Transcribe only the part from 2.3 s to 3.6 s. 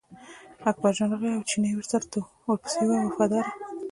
ورپسې و وفاداره.